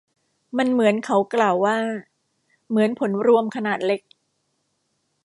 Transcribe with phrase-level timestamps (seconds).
[0.57, 1.77] มันเหมือนเขากล่าวว่า
[2.69, 4.01] เหมือนผลรวมขนาดเล็ก